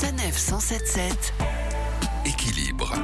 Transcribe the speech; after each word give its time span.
Sanef 0.00 0.38
177 0.38 1.34
Équilibre. 2.24 2.94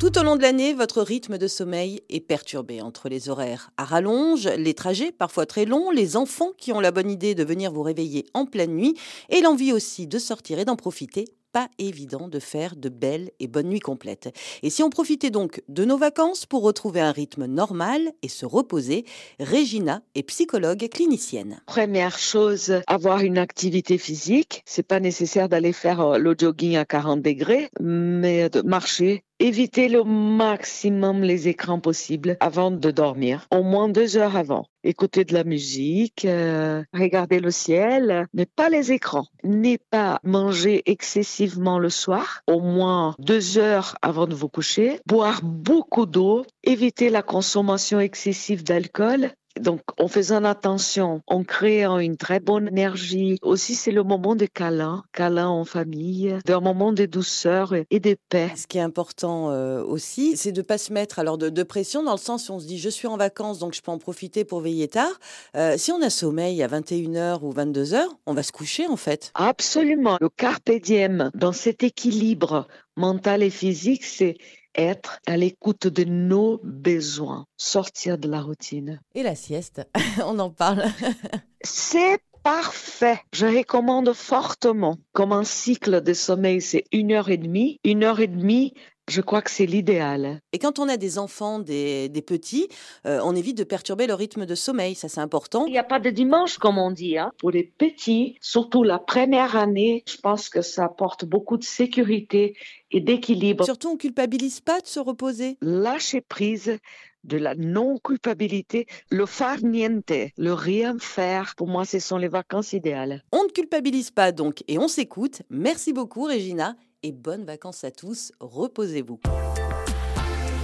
Tout 0.00 0.18
au 0.18 0.24
long 0.24 0.34
de 0.34 0.42
l'année, 0.42 0.74
votre 0.74 1.02
rythme 1.02 1.38
de 1.38 1.46
sommeil 1.46 2.02
est 2.10 2.18
perturbé 2.18 2.82
entre 2.82 3.08
les 3.08 3.28
horaires 3.28 3.70
à 3.76 3.84
rallonge, 3.84 4.48
les 4.48 4.74
trajets 4.74 5.12
parfois 5.12 5.46
très 5.46 5.66
longs, 5.66 5.92
les 5.92 6.16
enfants 6.16 6.50
qui 6.58 6.72
ont 6.72 6.80
la 6.80 6.90
bonne 6.90 7.12
idée 7.12 7.36
de 7.36 7.44
venir 7.44 7.70
vous 7.70 7.82
réveiller 7.82 8.26
en 8.34 8.44
pleine 8.44 8.74
nuit 8.74 8.98
et 9.28 9.40
l'envie 9.40 9.72
aussi 9.72 10.08
de 10.08 10.18
sortir 10.18 10.58
et 10.58 10.64
d'en 10.64 10.74
profiter 10.74 11.26
pas 11.54 11.68
évident 11.78 12.26
de 12.26 12.40
faire 12.40 12.74
de 12.74 12.88
belles 12.88 13.30
et 13.38 13.46
bonnes 13.46 13.68
nuits 13.68 13.78
complètes. 13.78 14.36
Et 14.64 14.70
si 14.70 14.82
on 14.82 14.90
profitait 14.90 15.30
donc 15.30 15.62
de 15.68 15.84
nos 15.84 15.96
vacances 15.96 16.46
pour 16.46 16.64
retrouver 16.64 17.00
un 17.00 17.12
rythme 17.12 17.46
normal 17.46 18.10
et 18.22 18.28
se 18.28 18.44
reposer, 18.44 19.04
Regina 19.38 20.02
est 20.16 20.24
psychologue 20.24 20.88
clinicienne. 20.88 21.60
Première 21.66 22.18
chose, 22.18 22.82
avoir 22.88 23.20
une 23.20 23.38
activité 23.38 23.98
physique. 23.98 24.64
C'est 24.66 24.82
pas 24.82 24.98
nécessaire 24.98 25.48
d'aller 25.48 25.72
faire 25.72 26.00
euh, 26.00 26.18
le 26.18 26.34
jogging 26.36 26.74
à 26.74 26.84
40 26.84 27.22
degrés, 27.22 27.68
mais 27.80 28.50
de 28.50 28.60
marcher 28.62 29.22
Éviter 29.44 29.90
le 29.90 30.04
maximum 30.04 31.22
les 31.22 31.48
écrans 31.48 31.78
possibles 31.78 32.38
avant 32.40 32.70
de 32.70 32.90
dormir, 32.90 33.46
au 33.50 33.62
moins 33.62 33.90
deux 33.90 34.16
heures 34.16 34.38
avant. 34.38 34.64
Écouter 34.84 35.26
de 35.26 35.34
la 35.34 35.44
musique, 35.44 36.24
euh, 36.24 36.82
regarder 36.94 37.40
le 37.40 37.50
ciel, 37.50 38.26
mais 38.32 38.46
pas 38.46 38.70
les 38.70 38.90
écrans. 38.92 39.26
Ne 39.42 39.76
pas 39.90 40.18
manger 40.24 40.82
excessivement 40.86 41.78
le 41.78 41.90
soir, 41.90 42.40
au 42.46 42.60
moins 42.60 43.16
deux 43.18 43.58
heures 43.58 43.96
avant 44.00 44.26
de 44.26 44.34
vous 44.34 44.48
coucher. 44.48 44.98
Boire 45.04 45.42
beaucoup 45.42 46.06
d'eau, 46.06 46.46
éviter 46.62 47.10
la 47.10 47.20
consommation 47.20 48.00
excessive 48.00 48.64
d'alcool 48.64 49.30
donc, 49.60 49.80
en 49.98 50.08
faisant 50.08 50.44
attention, 50.44 51.22
en 51.26 51.44
créant 51.44 51.98
une 51.98 52.16
très 52.16 52.40
bonne 52.40 52.68
énergie, 52.68 53.38
aussi 53.42 53.74
c'est 53.74 53.92
le 53.92 54.02
moment 54.02 54.34
de 54.34 54.46
câlin, 54.46 55.04
câlin 55.12 55.48
en 55.48 55.64
famille, 55.64 56.36
d'un 56.44 56.60
moment 56.60 56.92
de 56.92 57.06
douceur 57.06 57.74
et 57.74 58.00
de 58.00 58.16
paix. 58.28 58.50
Ce 58.56 58.66
qui 58.66 58.78
est 58.78 58.82
important 58.82 59.50
euh, 59.50 59.82
aussi, 59.82 60.36
c'est 60.36 60.52
de 60.52 60.62
pas 60.62 60.78
se 60.78 60.92
mettre 60.92 61.18
alors 61.18 61.38
de, 61.38 61.62
pression 61.62 62.02
dans 62.02 62.12
le 62.12 62.18
sens 62.18 62.48
où 62.48 62.52
on 62.52 62.60
se 62.60 62.66
dit 62.66 62.78
je 62.78 62.90
suis 62.90 63.08
en 63.08 63.16
vacances 63.16 63.58
donc 63.58 63.74
je 63.74 63.80
peux 63.80 63.90
en 63.90 63.98
profiter 63.98 64.44
pour 64.44 64.60
veiller 64.60 64.88
tard. 64.88 65.18
Euh, 65.56 65.76
si 65.78 65.92
on 65.92 66.02
a 66.02 66.10
sommeil 66.10 66.62
à 66.62 66.68
21h 66.68 67.40
ou 67.42 67.52
22h, 67.52 68.02
on 68.26 68.34
va 68.34 68.42
se 68.42 68.52
coucher 68.52 68.86
en 68.86 68.96
fait. 68.96 69.30
Absolument. 69.34 70.18
Le 70.20 70.28
carpe 70.28 70.70
diem 70.70 71.30
dans 71.34 71.52
cet 71.52 71.82
équilibre 71.82 72.66
mental 72.96 73.42
et 73.42 73.50
physique, 73.50 74.04
c'est 74.04 74.36
être 74.74 75.20
à 75.26 75.36
l'écoute 75.36 75.86
de 75.86 76.04
nos 76.04 76.60
besoins, 76.62 77.46
sortir 77.56 78.18
de 78.18 78.28
la 78.28 78.40
routine. 78.40 79.00
Et 79.14 79.22
la 79.22 79.34
sieste, 79.34 79.86
on 80.24 80.38
en 80.38 80.50
parle. 80.50 80.84
C'est 81.62 82.18
parfait. 82.42 83.20
Je 83.32 83.46
recommande 83.46 84.12
fortement. 84.12 84.98
Comme 85.12 85.32
un 85.32 85.44
cycle 85.44 86.02
de 86.02 86.12
sommeil, 86.12 86.60
c'est 86.60 86.84
une 86.92 87.12
heure 87.12 87.30
et 87.30 87.38
demie. 87.38 87.80
Une 87.84 88.04
heure 88.04 88.20
et 88.20 88.26
demie, 88.26 88.74
je 89.08 89.20
crois 89.20 89.42
que 89.42 89.50
c'est 89.50 89.66
l'idéal. 89.66 90.40
Et 90.52 90.58
quand 90.58 90.78
on 90.78 90.88
a 90.88 90.96
des 90.96 91.18
enfants, 91.18 91.58
des, 91.58 92.10
petits, 92.26 92.68
euh, 93.06 93.20
on 93.22 93.34
évite 93.36 93.58
de 93.58 93.64
perturber 93.64 94.06
le 94.06 94.14
rythme 94.14 94.46
de 94.46 94.54
sommeil, 94.54 94.94
ça 94.94 95.08
c'est 95.08 95.20
important. 95.20 95.66
Il 95.66 95.72
n'y 95.72 95.78
a 95.78 95.84
pas 95.84 96.00
de 96.00 96.10
dimanche 96.10 96.58
comme 96.58 96.78
on 96.78 96.90
dit. 96.90 97.18
Hein. 97.18 97.30
Pour 97.38 97.50
les 97.50 97.64
petits, 97.64 98.36
surtout 98.40 98.82
la 98.82 98.98
première 98.98 99.56
année, 99.56 100.04
je 100.06 100.16
pense 100.16 100.48
que 100.48 100.62
ça 100.62 100.84
apporte 100.84 101.24
beaucoup 101.24 101.56
de 101.56 101.64
sécurité 101.64 102.56
et 102.90 103.00
d'équilibre. 103.00 103.64
Surtout, 103.64 103.88
on 103.88 103.96
culpabilise 103.96 104.60
pas 104.60 104.80
de 104.80 104.86
se 104.86 105.00
reposer. 105.00 105.58
Lâcher 105.60 106.20
prise 106.20 106.78
de 107.24 107.38
la 107.38 107.54
non-culpabilité, 107.54 108.86
le 109.10 109.26
far 109.26 109.62
niente, 109.62 110.12
le 110.36 110.52
rien 110.52 110.96
faire, 110.98 111.54
pour 111.56 111.68
moi, 111.68 111.84
ce 111.84 111.98
sont 111.98 112.18
les 112.18 112.28
vacances 112.28 112.74
idéales. 112.74 113.22
On 113.32 113.44
ne 113.44 113.48
culpabilise 113.48 114.10
pas 114.10 114.30
donc 114.30 114.62
et 114.68 114.78
on 114.78 114.88
s'écoute. 114.88 115.42
Merci 115.48 115.92
beaucoup, 115.92 116.24
Regina 116.24 116.76
et 117.04 117.12
bonnes 117.12 117.44
vacances 117.44 117.84
à 117.84 117.90
tous. 117.90 118.32
Reposez-vous. 118.40 119.20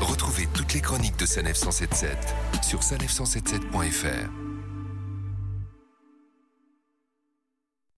Retrouvez 0.00 0.46
toutes 0.52 0.74
les 0.74 0.80
chroniques 0.80 1.18
de 1.18 1.24
Sanef 1.24 1.56
177 1.56 2.18
sur 2.62 2.80
sanef177.fr. 2.80 4.43